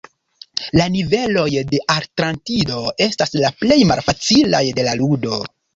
La 0.79 0.87
niveloj 0.95 1.45
de 1.73 1.81
Atlantido 1.97 2.81
estas 3.09 3.39
la 3.45 3.55
plej 3.63 3.81
malfacilaj 3.95 4.67
de 4.81 4.91
la 4.91 5.03
ludo. 5.05 5.45